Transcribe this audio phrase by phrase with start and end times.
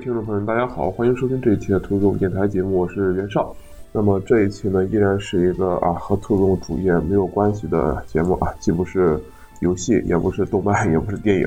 [0.00, 3.54] 听众朋友，大家好，欢迎收听这一期的兔总电台节目，我是袁绍。
[3.92, 9.20] 那么这一期呢，依然是一个啊和兔总主页没有关系的节目啊，既不是
[9.60, 11.46] 游戏，也不是动漫，也不是电影，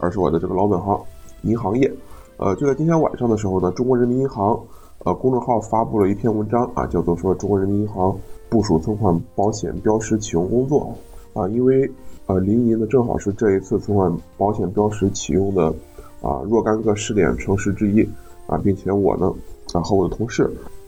[0.00, 0.98] 而是我的这个老本行——
[1.44, 1.92] 银行业。
[2.38, 4.58] 呃，就在今天晚上的时候呢，中国人民银行
[5.04, 10.96] 呃公众号发布了一篇文章啊，叫做说中国人民银行部署存款保险标识启用工作
[11.34, 11.90] 啊，因为
[12.24, 15.74] 呃临沂呢正好是这一次存款保险标识启用的。
[16.26, 18.02] 啊，若干个试点城市之一
[18.48, 19.32] 啊，并且我呢，
[19.72, 20.42] 啊和我的同事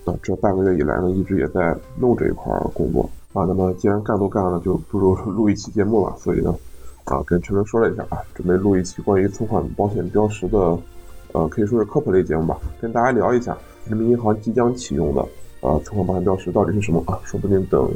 [0.04, 3.44] 啊，这半个月以来呢，一直也在弄这一块工作啊。
[3.46, 6.12] 那么既然干都干了，就不如 录一期节目了。
[6.18, 6.52] 所以呢，
[7.04, 10.58] 啊，跟陈伦说了一下啊，准备录一期关于存款保险标识的，
[11.32, 15.24] 呃，可以说是科普类节目吧，跟大家聊一下人民银行即将启用的
[15.60, 17.16] 呃存款保险标识到底是什么啊？
[17.22, 17.88] 说不定等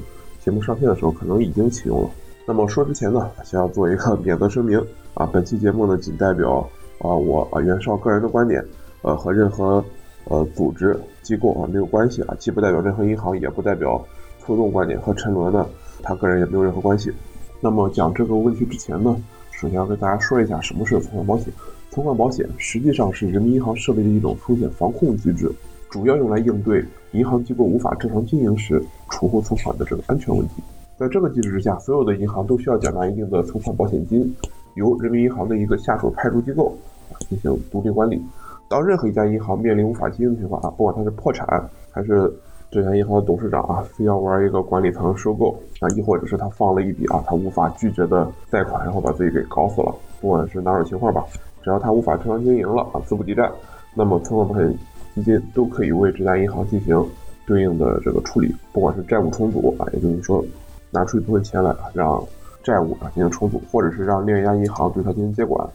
[0.45, 2.09] 节目上线的时候，可能已经启用了。
[2.47, 4.79] 那么说之前呢，先要做一个免责声明
[5.15, 6.65] 啊，本期节目呢，仅代表。
[7.03, 8.65] 啊，我啊袁绍个人的观点，
[9.03, 9.85] 呃，和任何
[10.25, 14.03] 呃组织机构啊没有关系啊，既不代表任何银行，也不代表
[14.41, 15.67] 兔动观点和陈伦呢，
[16.03, 17.13] 他个人也没有任何关系。
[17.61, 19.17] 那么讲这个问题之前呢，
[19.51, 21.53] 首先要跟大家说一下什么是存款保险。
[21.91, 25.51] 存款保险实际上是人民银行设立的一种风险防控机制，
[25.91, 30.63] 主要用来应对银行机构无法正常经营时储户存款的这个安全问题。
[30.97, 34.35] 在这个机制之下，所有的银行都需要缴纳一定的存款保险金，
[34.77, 36.75] 由人民银行的一个下属派驻机构。
[37.21, 38.23] 进行独立管理。
[38.69, 41.47] 当任何一家银行面临无法经营的情况啊，不管它是破产，
[41.91, 42.33] 还是
[42.71, 51.23] 这家银行的董事长啊非要玩一个管理层收购啊，亦或者是他放了一笔啊他无法拒绝的贷款，然后把自己给搞死了，不管是哪种情况吧，
[51.63, 53.51] 只要他无法正常经营了啊，资不抵债，
[53.95, 54.79] 那么存款保险
[55.15, 57.07] 基金都可以为这家银行进行
[57.47, 60.43] 对应的这个处理，不管是债务重组啊，也就是说
[60.91, 62.25] 拿出一部分钱来让
[62.63, 65.69] 债务啊进行重组，或者是让另一家银行对它进行接管。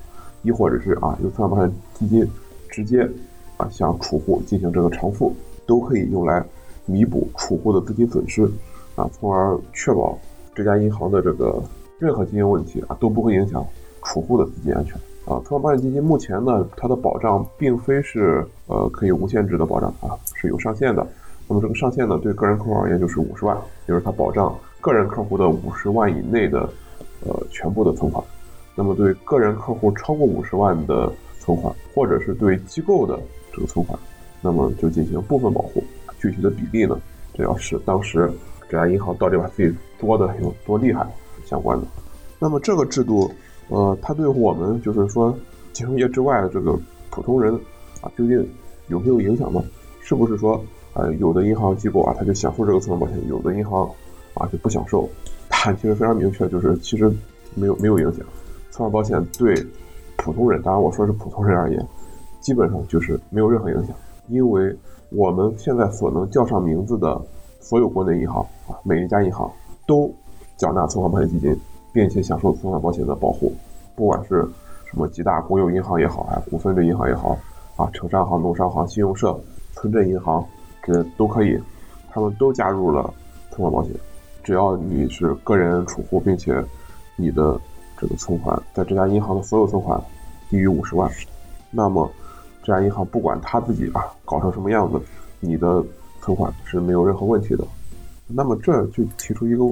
[0.48, 2.26] 亦或者是啊，由存款保险基金
[2.70, 3.06] 直接
[3.58, 5.36] 啊向储户进行这个偿付，
[5.66, 6.42] 都可以用来
[6.86, 8.50] 弥补储户的资金损失
[8.96, 10.18] 啊，从而确保
[10.56, 11.62] 这家银行的这个
[12.00, 13.66] 任何经营问题啊都不会影响
[14.04, 15.36] 储户的资金安全啊。
[15.44, 21.06] 存款保险基金目前呢，它的保障并非是呃可以无限制的保障啊，是有上限的。
[21.50, 26.70] 那么这个上限呢，对个人客户而言就是五十万，就是它保障个人客户的五十万以内的
[27.26, 28.24] 呃全部的存款。
[28.78, 33.20] 那么对个人客户超过五十万的存款，或者是对机构的
[33.52, 33.98] 这个存款，
[34.40, 35.84] 那么就进行部分保护。
[36.20, 37.00] 具体的比例呢，
[37.34, 38.32] 这要是当时
[38.70, 41.08] 这家银行到底把自己作的有多厉害
[41.44, 41.88] 相关的。
[42.38, 43.32] 那么这个制度，
[43.70, 45.36] 呃，它对我们就是说
[45.74, 47.54] 金融业之外的这个普通人
[48.02, 48.48] 啊，究竟
[48.90, 49.64] 有没有影响呢？
[50.02, 50.64] 是不是说，
[50.94, 53.90] 呃，有的银行机构啊，它就享受这个存款保险，有的银行
[54.36, 55.10] 啊就不享受？
[55.50, 57.12] 答案其实非常明确，就是其实
[57.56, 58.26] 没有没有影响。
[58.78, 59.56] 存款保险对
[60.18, 61.84] 普通人，当然我说是普通人而言，
[62.40, 63.96] 基本上就是没有任何影响，
[64.28, 64.78] 因为
[65.10, 67.20] 我们现在所能叫上名字的
[67.60, 69.52] 所有国内银行啊，每一家银行
[69.88, 70.14] 都
[70.58, 71.60] 缴纳存款保险基金，
[71.92, 73.52] 并且享受存款保险的保护，
[73.96, 74.48] 不管是
[74.86, 77.36] 什么几大国有银行也好，还，股份制银行也好，
[77.78, 79.36] 啊，城商行、农商行、信用社、
[79.74, 80.46] 村镇银行
[80.84, 81.60] 这些都可以，
[82.12, 83.12] 他们都加入了
[83.50, 83.92] 存款保险，
[84.44, 86.64] 只要你是个人储户，并且
[87.16, 87.60] 你的。
[87.98, 90.00] 这个存款在这家银行的所有存款
[90.50, 91.10] 低于五十万，
[91.72, 92.10] 那么
[92.64, 95.02] 这家银行不管他自己啊搞成什么样子，
[95.40, 95.84] 你的
[96.22, 97.64] 存款是没有任何问题的。
[98.28, 99.64] 那么这就提出一个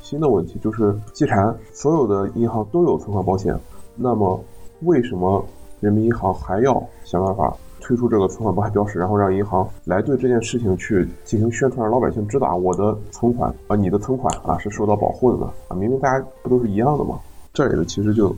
[0.00, 3.58] 新的问题，就是既然所有的银行都有存款保险，
[3.96, 4.38] 那么
[4.82, 5.44] 为什么
[5.80, 15.50] 人民银行还要想办法推出这个存款保险标识，然后让银行来对这件事情去进行宣传，让老百姓知道我的存款啊，你的存款啊是受到保护的呢？
[15.68, 17.18] 啊，明明大家不都是一样的吗？
[17.54, 18.36] 这里呢，其实就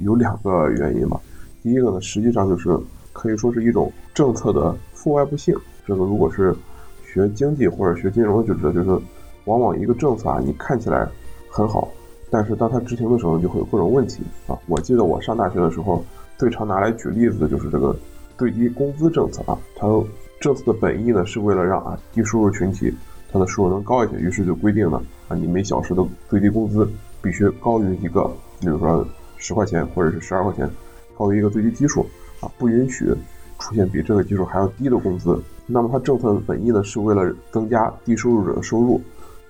[0.00, 1.18] 有两个原因嘛。
[1.62, 2.78] 第一个呢，实际上就是
[3.10, 5.56] 可以说是一种政策的负外部性。
[5.86, 6.54] 这个如果是
[7.02, 8.90] 学经济或者学金融的就知道，就是
[9.46, 11.08] 往往一个政策啊，你看起来
[11.50, 11.88] 很好，
[12.30, 14.58] 但是当它执行的时候，就会有各种问题啊。
[14.66, 16.04] 我记得我上大学的时候，
[16.36, 17.96] 最常拿来举例子的就是这个
[18.36, 19.58] 最低工资政策啊。
[19.74, 19.88] 它
[20.38, 22.92] 政策的本意呢，是为了让啊低收入群体
[23.32, 26.86] 他的收入能高一些，于是就规定了啊，你每小时的最低工资
[27.22, 28.30] 必须高于一个。
[28.60, 29.04] 比如说
[29.38, 30.68] 十块钱或者是十二块钱，
[31.16, 32.04] 高于一个最低基数
[32.40, 33.06] 啊，不允许
[33.58, 35.42] 出现比这个基数还要低的工资。
[35.66, 39.00] 那么它政策本意呢，是为了增加低收入者的收入，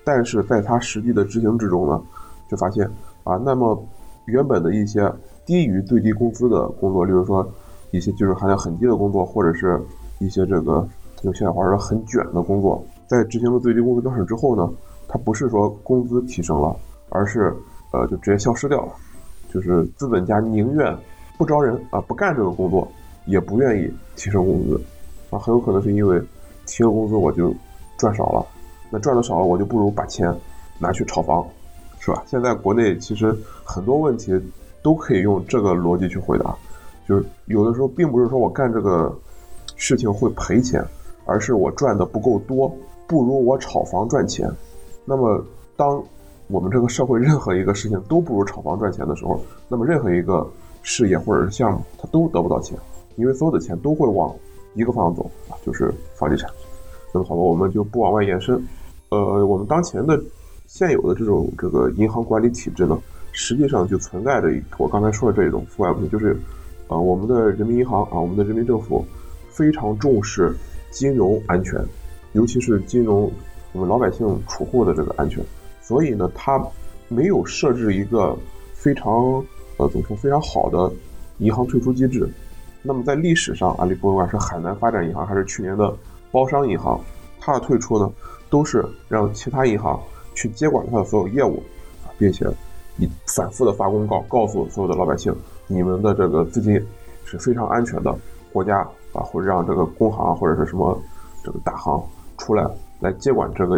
[0.04, 2.00] 但是在它实际的执行之中呢，
[2.48, 2.88] 就发现
[3.24, 3.84] 啊，那么
[4.26, 5.12] 原本的一些
[5.44, 7.46] 低于最低工资的工作，例如说
[7.90, 9.80] 一些技术含量很低的工作，或者是
[10.18, 10.86] 一些这个
[11.22, 14.70] 用现在话说很卷的工作，在执行了最低工资标准之后呢，
[15.08, 16.76] 它不是说工资提升了，
[17.08, 17.52] 而是。
[17.92, 18.92] 呃，就直接消失掉了，
[19.52, 20.96] 就是资本家宁愿
[21.36, 22.86] 不招人啊，不干这个工作，
[23.26, 24.80] 也不愿意提升工资，
[25.30, 26.20] 啊，很有可能是因为
[26.66, 27.54] 提了工资我就
[27.96, 28.46] 赚少了，
[28.90, 30.34] 那赚的少了，我就不如把钱
[30.78, 31.46] 拿去炒房，
[31.98, 32.22] 是吧？
[32.26, 34.32] 现在国内其实很多问题
[34.82, 36.56] 都可以用这个逻辑去回答，
[37.08, 39.12] 就是有的时候并不是说我干这个
[39.76, 40.84] 事情会赔钱，
[41.26, 42.72] 而是我赚的不够多，
[43.06, 44.50] 不如我炒房赚钱。
[45.04, 45.44] 那么
[45.76, 46.02] 当
[46.50, 50.46] 我们这个社会任何一个事情都不如炒房赚钱的时候，那么任何一个
[50.82, 52.78] 事业或者是项目，它都得不到钱，
[53.16, 54.34] 因为所有的钱都会往
[54.74, 56.50] 一个方向走啊，就是房地产。
[57.12, 58.60] 那么好吧，我们就不往外延伸。
[59.10, 60.20] 呃，我们当前的
[60.66, 62.98] 现有的这种这个银行管理体制呢，
[63.32, 64.48] 实际上就存在着
[64.78, 66.36] 我刚才说的这一种负外部就是，
[66.88, 69.04] 呃，我们的人民银行啊，我们的人民政府
[69.50, 70.54] 非常重视
[70.90, 71.84] 金融安全，
[72.32, 73.30] 尤其是金融
[73.72, 75.44] 我们老百姓储户的这个安全。
[75.90, 76.64] 所以呢，它
[77.08, 78.38] 没有设置一个
[78.72, 79.44] 非常
[79.76, 80.88] 呃怎么说非常好的
[81.38, 82.30] 银行退出机制。
[82.80, 85.92] 那么在历史上啊，不管是海南发展银行还是去年的
[86.30, 87.00] 包商银行，
[87.40, 88.08] 它的退出呢，
[88.48, 90.00] 都是让其他银行
[90.32, 91.60] 去接管它的所有业务，
[92.16, 92.46] 并且
[92.96, 95.34] 以反复的发公告告诉所有的老百姓，
[95.66, 96.80] 你们的这个资金
[97.24, 98.16] 是非常安全的。
[98.52, 98.78] 国家
[99.12, 100.96] 啊会让这个工行或者是什么
[101.42, 102.00] 这个大行
[102.38, 102.64] 出来
[103.00, 103.76] 来接管这个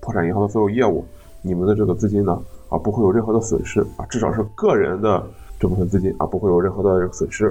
[0.00, 1.02] 破产银行的所有业务。
[1.48, 5.26] 你们的这个资金呢，啊，不会有任何的损失啊，至少是个人的
[5.58, 7.50] 这部分资金啊，不会有任何的损失。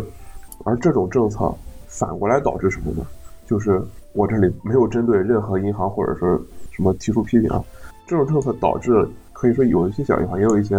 [0.63, 1.51] 而这种政策
[1.87, 3.03] 反过来导致什么呢？
[3.47, 3.81] 就是
[4.13, 6.39] 我这里没有针对任何银行或者是
[6.69, 7.63] 什么提出批评啊。
[8.05, 9.03] 这种政策导致
[9.33, 10.75] 可以说有一些小银行，也有一些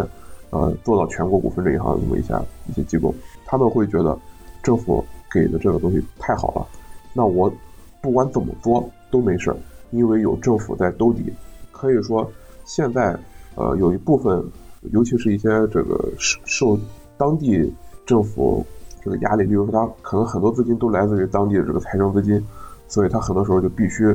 [0.51, 2.39] 呃做到全国股份制银行的这么一些
[2.69, 3.13] 一些机构，
[3.47, 4.17] 他们会觉得
[4.63, 6.65] 政府给的这个东西太好了，
[7.13, 7.53] 那我
[8.01, 9.57] 不管怎么做都没事儿，
[9.91, 11.33] 因为有政府在兜底，
[11.73, 12.31] 可以说。
[12.69, 13.19] 现在，
[13.55, 14.45] 呃，有一部分，
[14.93, 16.79] 尤其是一些这个受受
[17.17, 17.73] 当地
[18.05, 18.65] 政府
[19.03, 22.47] 这个压力，比如说他可能很多资金都来自于当地的这个财政资金，
[22.87, 24.15] 所以他很多时候就必须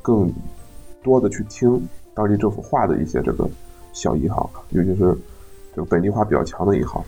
[0.00, 0.32] 更
[1.02, 3.50] 多的去听当地政府话的一些这个
[3.92, 5.12] 小银行，尤其是
[5.74, 7.02] 这个本地化比较强的银行，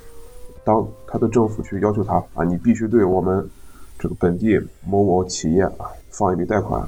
[0.65, 3.49] 当他的政府去要求他啊，你必须对我们
[3.97, 6.83] 这个本地某某企业啊放一笔贷款，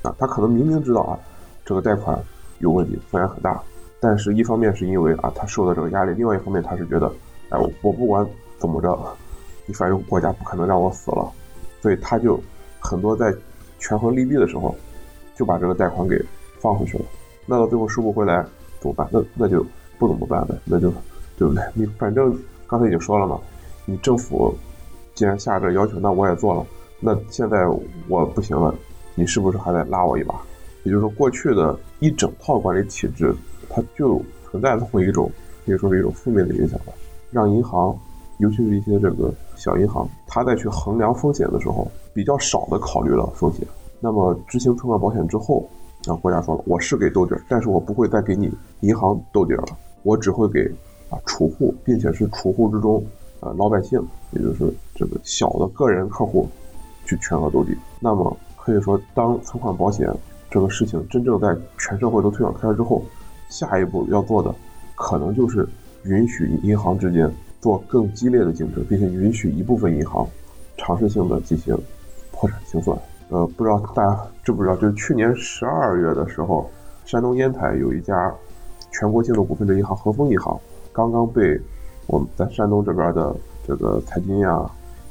[0.00, 1.18] 啊，他可能明明知道啊
[1.66, 2.18] 这个贷款。
[2.58, 3.60] 有问题，风险很大。
[3.98, 7.10] 但是，一方面是因为啊，他受到这个压力；，另外一方面，他是觉得，
[7.48, 8.26] 哎，我不管
[8.58, 8.98] 怎么着，
[9.64, 11.28] 你反正国家不可能让我死了，
[11.80, 12.38] 所以他就
[12.78, 13.34] 很多在
[13.78, 14.74] 权衡利弊的时候，
[15.34, 16.22] 就把这个贷款给
[16.60, 17.04] 放回去了。
[17.46, 18.44] 那到最后收不回来
[18.80, 19.08] 怎么办？
[19.10, 19.64] 那那就
[19.98, 20.90] 不怎么办呗，那就
[21.38, 21.62] 对不对？
[21.74, 23.40] 你反正刚才已经说了嘛，
[23.86, 24.54] 你政府
[25.14, 26.66] 既然下这要求，那我也做了。
[27.00, 27.66] 那现在
[28.08, 28.74] 我不行了，
[29.14, 30.34] 你是不是还得拉我一把？
[30.86, 33.34] 也就是说，过去的一整套管理体制，
[33.68, 35.28] 它就存在这么一种，
[35.64, 36.92] 可以说是一种负面的影响吧，
[37.32, 37.98] 让银行，
[38.38, 43.66] 尤其是一些这个小银行，它在去衡量风险的时候，比较少的考虑了风险。
[43.98, 45.68] 那么执行存款保险之后，
[46.06, 48.48] 啊，国家说了，我是给兜底儿，但是我不会再给你
[48.82, 50.72] 银行兜底儿了，我只会给
[51.10, 53.04] 啊储户，并且是储户之中，
[53.40, 54.00] 呃，老百姓，
[54.30, 56.48] 也就是这个小的个人客户，
[57.04, 57.76] 去全额兜底。
[57.98, 60.08] 那么可以说，当存款保险。
[60.56, 63.04] 这个事情真正在全社会都推广开了之后，
[63.50, 64.54] 下一步要做的，
[64.94, 65.68] 可能就是
[66.04, 70.26] 允许银行之间做更激烈的竞争，并且允许一部分银行
[70.78, 71.78] 尝试性的进行
[72.32, 72.98] 破产清算。
[73.28, 76.70] 呃，不知道大家知不知道，就是去年十二月的时候，
[77.04, 78.34] 山东烟台有一家
[78.90, 80.58] 全国性的股份制银行和丰银行，
[80.90, 81.60] 刚刚被
[82.06, 83.36] 我们在山东这边的
[83.66, 84.64] 这个财经呀，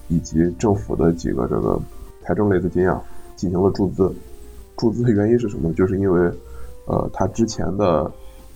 [0.08, 1.80] 以及政府的几个这个
[2.24, 3.00] 财政类资金啊，
[3.36, 4.12] 进行了注资。
[4.78, 5.72] 注资的原因是什么？
[5.74, 6.32] 就是因为，
[6.86, 8.12] 呃，他之前的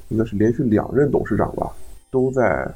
[0.10, 1.72] 应该是连续两任董事长吧，
[2.12, 2.70] 都在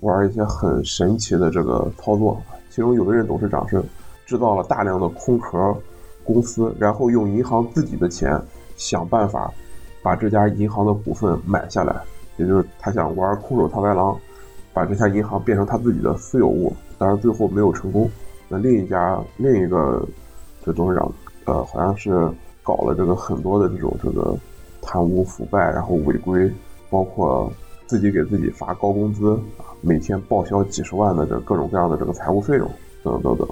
[0.00, 2.40] 玩一些很神奇的这个操作。
[2.70, 3.82] 其中有一任董事长是
[4.26, 5.74] 制造了大量的空壳
[6.24, 8.40] 公司，然后用银行自己的钱
[8.76, 9.52] 想办法
[10.02, 12.00] 把这家银行的股份买下来，
[12.36, 14.16] 也就是他想玩空手套白狼，
[14.72, 16.72] 把这家银行变成他自己的私有物。
[16.98, 18.08] 当然最后没有成功。
[18.48, 20.06] 那另一家另一个
[20.64, 21.12] 这董事长，
[21.46, 22.30] 呃，好像是。
[22.62, 24.36] 搞了这个很多的这种这个
[24.80, 26.50] 贪污腐败，然后违规，
[26.88, 27.50] 包括
[27.86, 32.70] 自己给自己发高工资啊，每天报销几十万的这各种各样的这个财务费用
[33.02, 33.48] 等等等等，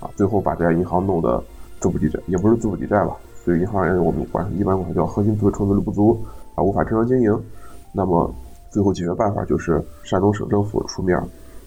[0.00, 1.42] 啊，最后把这家银行弄得
[1.80, 3.16] 资不抵债，也不是资不抵债吧？
[3.44, 6.16] 对银行而言，我们管一般管它叫核心资产充足率不足
[6.54, 7.44] 啊，无法正常经营。
[7.92, 8.32] 那么
[8.70, 11.18] 最后解决办法就是山东省政府出面，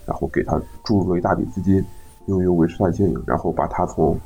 [0.05, 1.83] 然后给他注入了一大笔资金，
[2.27, 4.17] 用于维持他经营，然后把他从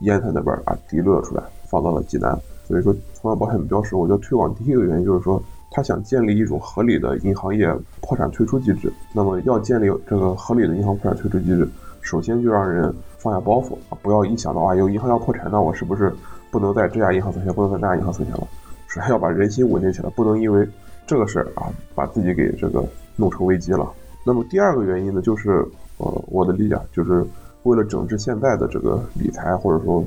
[0.00, 1.42] 烟台那边啊提溜出来。
[1.66, 7.66] 放到了济南，所以说存款保险的标识，我觉得推广第一个原因就是说，他想建立一种合理的银行业
[8.00, 8.92] 破产退出机制。
[9.12, 11.68] 那么要建立这个合理的银行破产退出机制，
[12.00, 16.14] 首先就让人放下包袱啊，不要一想到啊有银行要破产，那我是不是
[16.52, 18.46] 不能在这家银行存钱，不能在那家银行存钱了？
[18.86, 20.64] 首先要把人心稳定起来，不能因为
[21.08, 22.86] 这个事儿啊把自己给这个
[23.16, 23.90] 弄成危机了。
[24.24, 27.26] 那么第二个原因呢，就是呃我的理解就是
[27.64, 30.02] 为了整治现在的这个理财或者说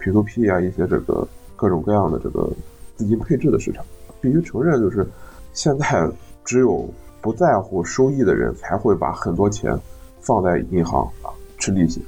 [0.00, 2.48] P2P 啊一些这个各种各样的这个
[2.96, 3.84] 资金配置的市场，
[4.20, 5.06] 必须承认就是
[5.52, 6.08] 现在
[6.44, 6.88] 只有
[7.20, 9.78] 不在乎收益的人才会把很多钱
[10.20, 12.02] 放在银行啊吃利息，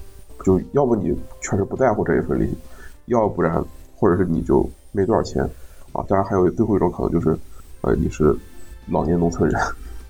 [0.44, 2.56] 就要不你确实不在乎这一份利息，
[3.06, 3.62] 要不然
[3.96, 5.42] 或者是你就没多少钱
[5.92, 6.04] 啊。
[6.06, 7.36] 当然还有最后一种可能就是，
[7.80, 8.36] 呃你是
[8.88, 9.60] 老年农村人。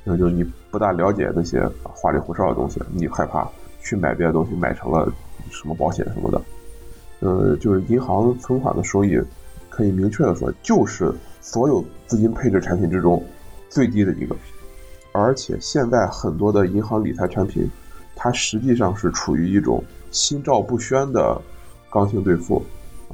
[0.02, 3.48] 那 就是你不大了解那些花里胡哨的东西，你害怕
[3.80, 5.12] 去买别的东西，买成了
[5.50, 6.40] 什么保险什么的。
[7.20, 9.20] 呃，就是银行存款的收益，
[9.68, 13.22] 可以明确的说，就是所有资金配置产品之中
[13.68, 14.34] 最低的一个。
[15.12, 17.68] 而且现在很多的银行理财产品，
[18.14, 21.40] 它实际上是处于一种心照不宣的
[21.90, 22.62] 刚性兑付。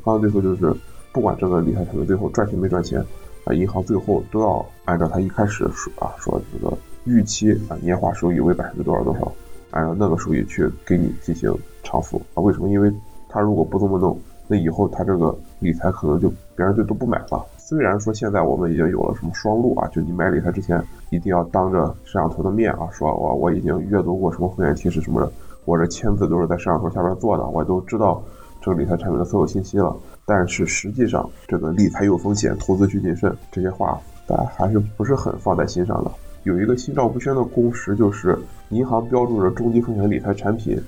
[0.05, 0.75] 刚性兑付就是
[1.11, 3.05] 不管这个理财产品最后赚钱没赚钱。
[3.45, 9.33] 啊，银行最后都要按照他一开始说啊，说这个预期啊年化收益为百分之多少多少，
[9.71, 12.41] 按照那个收益去给你进行偿付啊。
[12.41, 12.69] 为什么？
[12.69, 12.93] 因为
[13.29, 17.45] 他如果不这么弄，那以后他这个理财可能就别人就都不买了。
[17.59, 20.81] 虽然说现在我们已经有了什么双录啊，就你买理财之前
[21.11, 25.33] 一定要当着摄像头的面啊，说我我已经阅读过什么风险提示什么的，
[25.65, 28.23] 我这签字都是在摄像头下边做的，我都知道
[28.61, 29.97] 这个理财产品的所有信息了。
[30.25, 36.11] 但是实际上，这个理财有风险，投资需谨慎，这些话大家还是不是很放在心上的。
[36.47, 38.39] 有一个心照不宣的共识，就是
[38.69, 40.81] 银行标注着中低风险理财产品，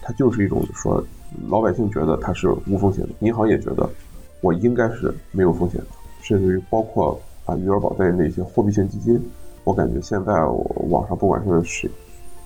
[0.00, 1.04] 它就是一种说
[1.50, 3.86] 老百姓觉得它是无风险的，银行也觉得
[4.40, 5.86] 我应该是没有风险的。
[6.22, 9.22] 甚至于包括啊余额宝在内一些货币性基金，
[9.64, 10.32] 我感觉现在
[10.88, 11.90] 网上不管是谁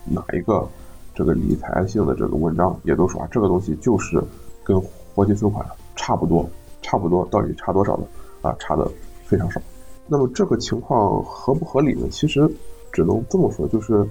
[0.05, 0.69] 哪一个
[1.15, 4.21] 这个理财性的这个文章，也都说啊这个东西就是
[4.65, 4.81] 跟
[5.15, 5.65] 活期存款。
[5.95, 6.51] 差不多，
[6.83, 8.05] 差不多，到底差多少呢？
[8.43, 8.91] 啊，差的
[9.25, 9.61] 非常少。
[10.07, 12.07] 那么这个情况合不合理呢？
[12.11, 12.49] 其实
[12.93, 14.07] 只能这么说，就是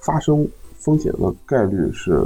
[0.00, 2.24] 发生风险的概率是，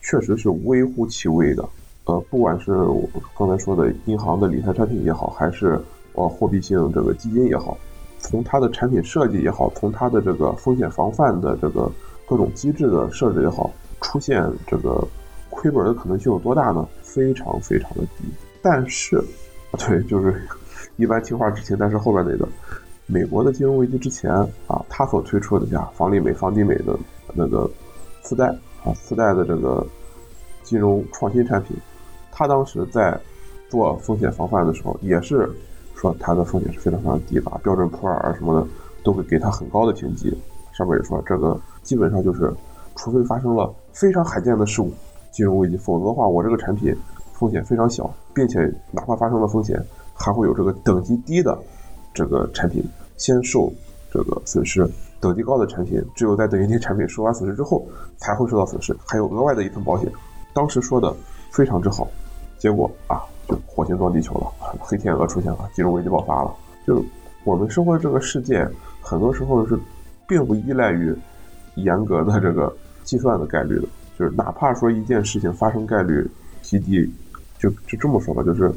[0.00, 1.68] 确实是微乎其微的。
[2.04, 5.80] 呃，不管是我刚才说的银行的理财产品也好，还是
[6.14, 7.78] 呃货币性这个基金也好，
[8.18, 11.90] 从它的产品设计也好，从它的这个风险防范的这个
[12.28, 15.06] 各种机制的设置也好，出现这个
[15.48, 16.86] 亏本的可能性有多大呢？
[17.02, 18.24] 非常非常的低，
[18.60, 19.22] 但是，
[19.78, 20.42] 对，就是
[20.96, 21.76] 一般听话执行。
[21.78, 22.48] 但是后边那个，
[23.06, 24.30] 美国的金融危机之前
[24.66, 26.98] 啊，他所推出的像房利美、房地美的
[27.34, 27.70] 那个
[28.22, 28.46] 次贷
[28.84, 29.86] 啊，次贷的这个
[30.62, 31.76] 金融创新产品，
[32.30, 33.18] 他当时在
[33.68, 35.50] 做风险防范的时候，也是
[35.94, 38.66] 说它的风险是非常非常低的，标准普尔什么的
[39.02, 40.36] 都会给他很高的评级。
[40.72, 42.52] 上面也说这个基本上就是，
[42.96, 44.92] 除非发生了非常罕见的事故。
[45.30, 46.94] 金融危机，否则的话，我这个产品
[47.32, 48.58] 风险非常小，并且
[48.90, 49.82] 哪怕发生了风险，
[50.22, 51.58] 还会有这个等级低的
[52.14, 52.80] 这个产品
[53.16, 53.72] 先受
[54.08, 54.88] 这个损失，
[55.18, 57.84] 等级高的产品只有在等级低产品受完损失之后
[58.18, 60.08] 才会受到损失，还有额外的一份保险。
[60.54, 61.12] 当时说的
[61.50, 62.06] 非常之好，
[62.56, 64.46] 结果啊，就火星撞地球了，
[64.78, 66.54] 黑天鹅出现了，金融危机爆发了。
[66.86, 67.04] 就
[67.42, 68.64] 我们生活的这个世界，
[69.00, 69.76] 很多时候是
[70.28, 71.12] 并不依赖于
[71.74, 73.88] 严格的这个计算的概率的。
[74.18, 77.10] 就是哪怕说一件事情发生概率极低，
[77.58, 78.70] 就就这么说吧，就是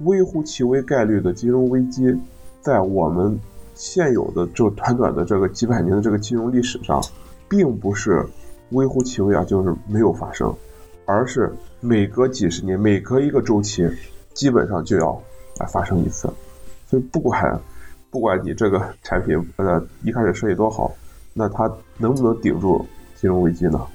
[0.00, 2.14] 微乎其微概率的金融危机，
[2.60, 3.38] 在我们
[3.74, 7.02] 现有的这短短的这个几百年的这个金融历史上，
[7.48, 8.26] 并不是
[8.70, 10.54] 微乎其微啊，就是没有发生，
[11.04, 13.88] 而是每隔几十年，每隔一个周期，
[14.32, 15.20] 基本上就要
[15.58, 16.28] 来发生一次。
[16.86, 17.60] 所以不管
[18.10, 20.92] 不管你这个产品呃一开始设计多好，
[21.34, 22.84] 那它能不能顶住
[23.16, 23.86] 金融危机呢？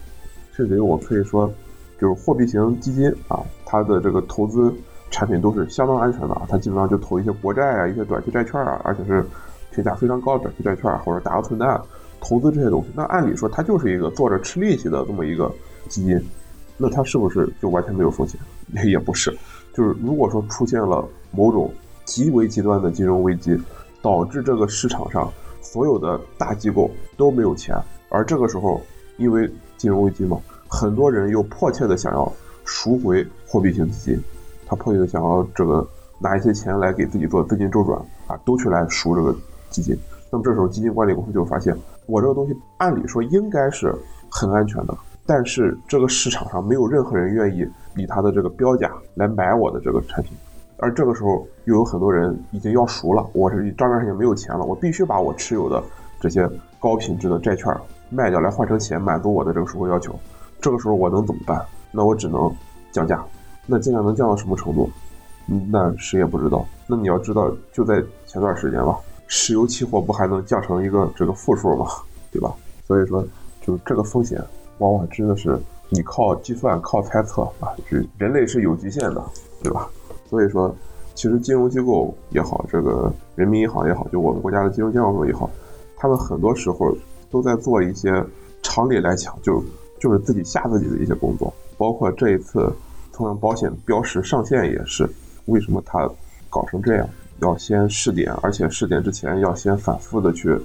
[0.54, 1.52] 甚至于我可以说，
[2.00, 4.74] 就是货币型基金啊，它的这个投资
[5.16, 9.26] 产品都是相当安全的啊，它基本上就投一些国债啊、一些短期债券啊，而且是
[9.72, 11.82] 评价非常高的短期债券或者大额存单，
[12.20, 12.90] 投资这些东西。
[12.94, 15.50] 那按理说它就是一个坐着吃利息的这么一个
[15.88, 16.22] 基金，
[16.76, 18.38] 那它是不是就完全没有风险？
[18.84, 19.32] 也不是，
[19.74, 21.72] 就是如果说出现了某种
[22.04, 23.58] 极为极端的金融危机，
[24.02, 25.32] 导致这个市场上
[25.62, 27.74] 所有的大机构都没有钱，
[28.10, 28.82] 而这个时候
[29.16, 32.30] 因为金融危机嘛，很多人又迫切的想要
[32.66, 34.24] 赎回货币型基金，
[34.66, 35.88] 他迫切的想要这个
[36.20, 39.36] 拿一些钱来给自己做资金周转啊，都去来赎这个
[39.70, 39.98] 基金。
[40.32, 41.76] 那么这时候基金管理公司就发现，
[42.08, 43.94] 我这个东西按理说应该是
[44.30, 50.36] 很安全的，但是这个市场上没有任何人愿意以他的这个标价来买我的这个产品，
[50.78, 55.82] 而这个时候又有很多人已经要赎了，我是账面上也没有钱了，我必须把我持有的
[56.20, 57.74] 这些高品质的债券。
[58.12, 60.18] 卖掉来换成钱，满足我的这个赎回要求。
[60.62, 61.60] 这个时候我能怎么办？
[61.92, 62.54] 那我只能
[62.92, 63.24] 降价。
[63.66, 64.90] 那尽量能降到什么程度？
[65.70, 66.66] 那谁也不知道。
[66.88, 71.86] 那你要知道，就在前段时间吧，石油期货不还能降成一个这个负数吗？
[72.32, 72.52] 对吧？
[72.88, 73.24] 所以说，
[73.62, 74.44] 就这个风险，
[74.80, 79.24] 往往真的是你靠计算、靠猜测啊，是人类是有极限的，
[79.62, 79.88] 对吧？
[80.28, 80.76] 所以说，
[81.14, 85.48] 其实金融机构也好，这个人民银行也好，就我们国家的金融监管部门也好，
[85.96, 86.96] 他们很多时候
[87.30, 88.24] 都在做一些
[88.64, 89.64] 常理来讲，就
[90.00, 92.72] 就是自己吓自己的一些工作，包括这一次。
[93.16, 95.10] 同样，保险标识上线也是，
[95.46, 96.10] 为什么它
[96.50, 97.08] 搞成这样？
[97.42, 100.58] 要先试点，而且试点之前要先反复的去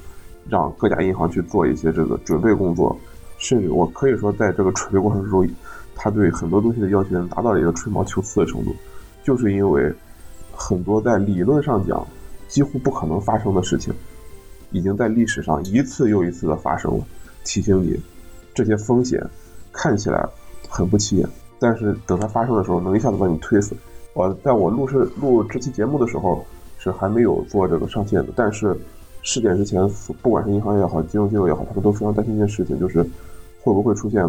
[0.48, 2.96] 让各家银行去做一些这个准备工作，
[3.38, 5.48] 甚至我可以说，在这个准备过程中，
[5.94, 8.74] 他对很多东西的要求达到了一个吹毛求疵的程度，
[9.24, 9.92] 就是因为
[10.52, 12.06] 很多在理论上讲
[12.48, 13.92] 几乎不可能发生的事情，
[14.70, 17.04] 已经在历史上一次又一次的发生了，
[17.44, 18.00] 提醒你
[18.54, 19.20] 这些风险
[19.72, 20.24] 看起来
[20.68, 21.28] 很不起眼。
[21.60, 23.76] 但是等它发生的时候，能一下子把你推死。
[24.14, 26.42] 我在我录制录这期节目的时候，
[26.78, 28.32] 是还没有做这个上线的。
[28.34, 28.74] 但是
[29.22, 29.86] 试点之前，
[30.22, 33.02] 不管是银行也好，金融机构也好，他们都非常担心一件事情，就是
[33.62, 34.24] 会不会出现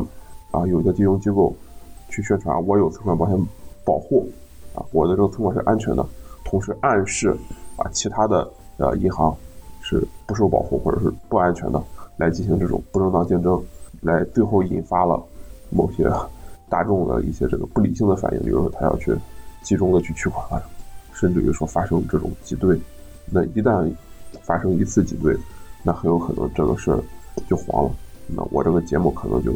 [0.52, 1.56] 啊，有的金融机构
[2.10, 3.48] 去宣传我有存款保险
[3.86, 4.30] 保护
[4.76, 6.06] 啊，我的这个存款是安全的，
[6.44, 7.36] 同时暗示
[7.78, 8.46] 啊其他的
[8.76, 9.34] 呃银行
[9.82, 11.82] 是不受保护或者是不安全的，
[12.18, 13.64] 来进行这种不正当竞争，
[14.02, 15.24] 来最后引发了
[15.70, 16.12] 某些。
[16.72, 19.14] 大众的一些这个不理性的反应，比如说他要去
[19.62, 20.60] 集中的去取款，
[21.14, 22.80] 甚至于说发生这种挤兑，
[23.30, 23.92] 那一旦
[24.42, 25.38] 发生一次挤兑，
[25.84, 27.04] 那很有可能这个事儿
[27.48, 27.92] 就黄了。
[28.28, 29.54] 那我这个节目可能就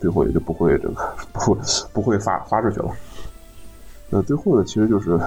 [0.00, 1.58] 最后也就不会这个不
[1.92, 2.90] 不会发发出去了。
[4.08, 5.18] 那最后呢，其实就是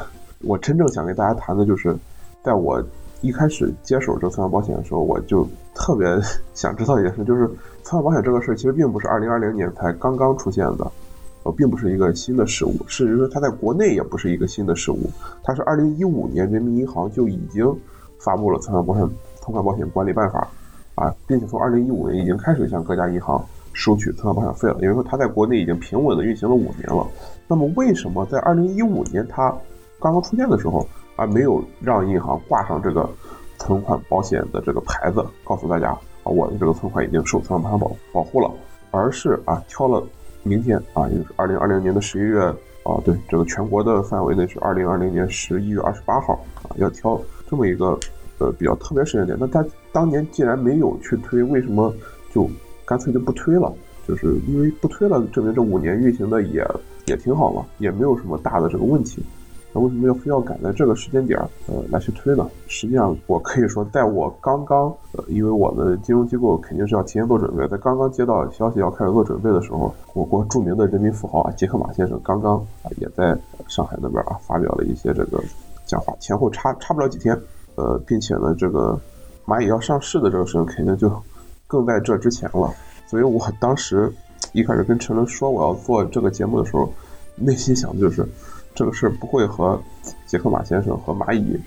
[0.42, 1.94] 我真正想跟大家谈的就是，
[2.44, 2.82] 在我
[3.22, 6.08] 一开始接手这个存款保险的时候，我就特别
[6.54, 7.48] 想知道一件事，就是
[7.84, 10.90] 存款保险这个事儿其实并不是二零二零年才刚刚出现的。
[11.46, 15.00] 呃，并不是一个新的事物，甚至说它在国内也不是一个新的事物。
[15.44, 17.72] 它是二零一五年人民银行就已经
[18.18, 20.48] 发布了存款保险存款保险管理办法，
[20.96, 24.76] 啊，并且从二零一五年已经开始向各家银行收取存款保险费了。
[24.82, 27.08] 也就是说，它在国内已经平稳的运行了五年了。
[27.48, 29.56] 那么，为什么在二零一五年它
[30.00, 30.84] 刚刚出现的时候，
[31.16, 33.08] 啊，没有让银行挂上这个
[33.60, 35.92] 存款保险的这个牌子，告诉大家
[36.24, 38.52] 啊，我的这个存款已经受存款保险保保护了，
[38.90, 40.04] 而是啊，挑了。
[40.48, 42.40] 明天啊，也就是二零二零年的十一月
[42.84, 48.00] 啊，对，这个全国的范围内是二零二零年十一月二十八号啊，要挑这么一个
[48.38, 49.36] 呃比较特别时间点。
[49.40, 51.92] 那他当年既然没有去推，为什么
[52.32, 52.48] 就
[52.86, 53.74] 干脆就不推了？
[54.08, 56.64] 就是因为不推了，证明这五年运行的也
[57.08, 59.24] 也挺好嘛，也没有什么大的这个问题。
[59.76, 62.50] 那为什么要非要赶在这个时间点儿，呃，来去推呢？
[62.66, 75.44] 实际上，我可以说，在我刚刚，呃，因为我们金融机构肯定是要提前做准备，在刚刚接到消息要开始做准备的时候，我国著名的人民富豪啊，杰克马先生刚刚啊，也在上海那边啊，发表了一些这个
[75.86, 77.38] 讲话，前后差差不了几天，
[77.76, 78.98] 呃，并且呢，这个
[79.46, 81.12] 蚂蚁要上市的这个事情，肯定就
[81.68, 82.74] 更在这之前了。
[83.08, 84.10] 所以我当时
[84.54, 86.90] 一开始跟陈伦说我要做这个节目的时候，
[87.36, 88.26] 内心想的就是。
[88.76, 89.82] 这个事儿不会和
[90.28, 91.58] 杰克马先生和蚂蚁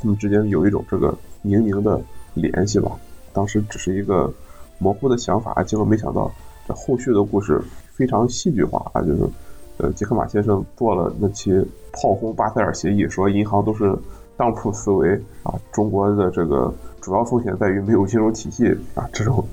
[0.00, 2.00] 他们之间有一种这个明明的
[2.34, 2.90] 联系吧？
[3.32, 4.32] 当时只是一个
[4.78, 6.30] 模糊的想法，结果没想到
[6.66, 7.60] 这后续的故事
[7.92, 9.00] 非常戏剧化啊！
[9.02, 9.28] 就是
[9.76, 11.52] 呃，杰克马先生做了那期
[11.92, 13.96] 炮轰巴塞尔协议，说银行都是
[14.36, 19.46] 当铺思维啊，中国的这个主要风险在于没有金融体系啊，这种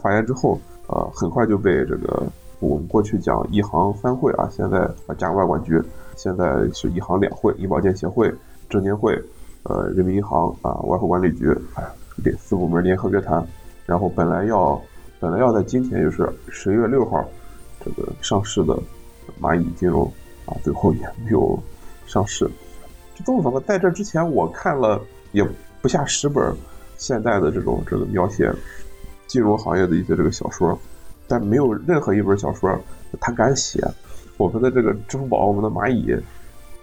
[0.00, 2.22] 发言之后，呃，很快就被这个
[2.60, 5.82] 我们过去讲一行三会啊，现在啊加外管局。
[6.16, 8.32] 现在是一行两会，银保监协会、
[8.68, 9.20] 证监会，
[9.64, 11.84] 呃，人民银行啊，外汇管理局，哎，
[12.16, 13.44] 联四部门联合约谈，
[13.86, 14.80] 然后本来要，
[15.18, 17.24] 本来要在今天，就是十月六号，
[17.84, 18.78] 这个上市的
[19.40, 20.04] 蚂蚁金融
[20.46, 21.58] 啊，最后也没有
[22.06, 22.44] 上市。
[23.14, 25.00] 就这么说吧，在这之前我看了
[25.32, 25.46] 也
[25.80, 26.54] 不下十本
[26.98, 28.52] 现代的这种这个描写
[29.26, 30.78] 金融行业的一些这个小说，
[31.26, 32.78] 但没有任何一本小说
[33.20, 33.82] 他敢写。
[34.38, 36.12] 我们的这个支付宝，我们的蚂蚁，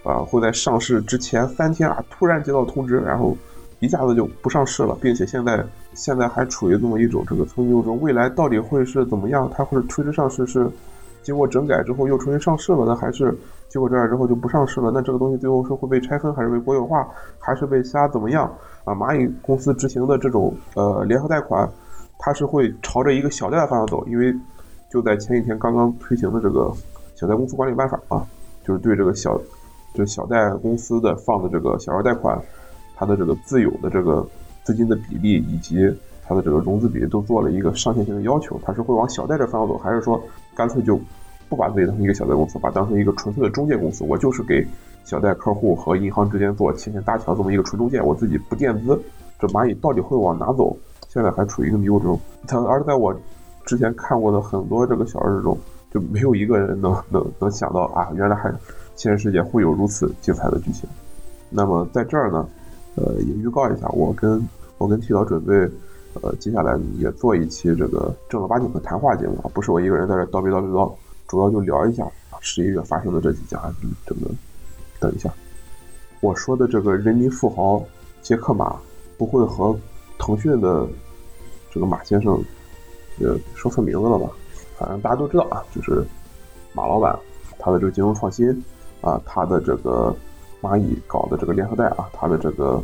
[0.03, 3.35] 啊，会在上市之前三天啊，突然接到通知，然后
[3.79, 9.51] 一下子就不上市了，并且现在现在还处于这么一种这个存疑中，未来到底会是怎么样？
[9.53, 10.69] 它会推迟上市是
[11.21, 14.91] 经过整改之后又重新上市了呢，还是经过整改之后就不上市了？
[14.93, 17.05] 那这个东西最后是会被拆分，还是被国有化，
[17.39, 18.45] 还是被其他怎么样？
[18.85, 21.69] 啊，蚂蚁公司执行的这种呃联合贷款，
[22.17, 24.33] 它是会朝着一个小贷的方向走，因为
[24.89, 26.71] 就在前几天刚刚推行的这个。
[27.19, 28.25] 小贷公司管理办法啊，
[28.63, 29.37] 就是对这个小，
[29.93, 32.41] 就小贷公司的放的这个小额贷款，
[32.95, 34.25] 它的这个自有的这个
[34.63, 35.93] 资金的比例以及
[36.25, 38.57] 它的这个融资比例都做了一个上限性的要求。
[38.63, 40.17] 它是会往小贷这方向走，还是说
[40.55, 40.97] 干脆就
[41.49, 44.65] 不把自己当成一个小贷公司，把当成一个纯粹的中介公司，我就是给
[45.03, 48.97] 小贷客户和银行之间做牵线搭桥这么一个纯中介，我自己不垫资，
[49.37, 50.73] 这蚂蚁到底会往哪走？
[51.09, 52.17] 现在还处于一个迷雾之中。
[52.47, 53.13] 它而在我
[53.65, 55.57] 之前看过的很多这个小说中，
[55.91, 58.53] 就没有一个人能 能能想到啊，原来还
[58.95, 60.87] 现实世界会有如此精彩的剧情。
[61.49, 62.47] 那么在这儿呢，
[62.95, 64.41] 呃，也预告一下，我跟
[64.77, 65.53] 我跟剃刀准备，
[66.21, 70.93] 呃，接下来也做一期这个正儿八经的谈话节目啊，不是我一个人在这叨逼叨逼叨，
[71.27, 72.05] 主要就聊一下
[72.39, 73.87] 十一月发生的这几件案例。
[74.05, 74.29] 这个，
[74.99, 75.33] 等一下，
[76.21, 77.83] 我说的这个人民富豪
[78.21, 78.75] 杰克马
[79.17, 79.75] 不会和
[80.19, 80.87] 腾讯的
[81.71, 82.33] 这个马先生，
[83.19, 84.29] 呃，说错名字了吧？
[84.79, 86.03] 反正大家都知道啊，就是
[86.73, 87.17] 马老板
[87.59, 88.49] 他的这个金融创新
[89.01, 90.15] 啊，他的这个。
[90.61, 92.83] 蚂蚁搞的这个联合贷啊，他的这个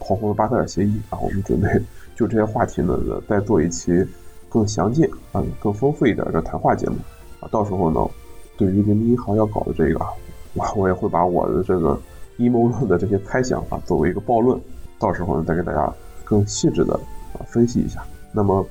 [0.00, 1.68] 跑红的巴塞尔协议啊，我们准备
[2.16, 4.04] 就这些话题呢，再做一期
[4.48, 6.96] 更详尽啊、更丰富一点的谈话节目
[7.38, 7.46] 啊。
[7.52, 8.04] 到时候呢，
[8.56, 10.04] 对于人民银行要搞的这个，
[10.54, 11.96] 我我也会把我的这个
[12.38, 14.60] 阴谋论的这些猜想啊，作为一个暴论，
[14.98, 15.94] 到时候呢，再给大家
[16.24, 16.94] 更细致的
[17.32, 18.02] 啊分析一下。
[18.32, 18.66] 那么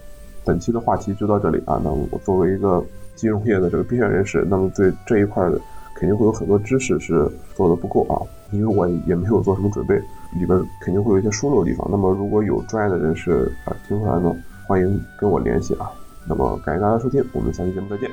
[0.45, 1.79] 本期的话题就到这里啊。
[1.83, 2.83] 那么我作为一个
[3.15, 5.59] 金融业的这个边缘人士，那么对这一块的。
[5.95, 8.17] 肯定会有很多知识是做的不够啊，
[8.51, 9.95] 因为我也没有做什么准备，
[10.37, 11.87] 里边肯定会有一些疏漏的地方。
[11.89, 14.35] 那么如果有专业的人士啊听出来呢，
[14.67, 15.89] 欢迎跟我联系啊。
[16.27, 18.09] 那么感谢大家收听，我们下期节目再见。